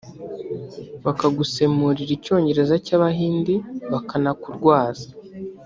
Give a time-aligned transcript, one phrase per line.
[1.05, 3.53] bakagusemurira Icyongereza cy’Abahindi
[3.91, 5.07] bakanakurwaza